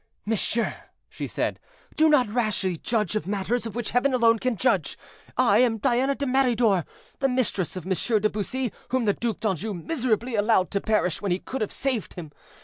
[0.25, 1.59] "Monsieur," she said,
[1.95, 4.97] "do not rashly judge of matters of which Heaven alone can judge.
[5.37, 6.85] I am Diana de Meridor,
[7.19, 11.31] the mistress of Monsieur de Bussy, whom the Duc d'Anjou miserably allowed to perish when
[11.31, 12.31] he could have saved him.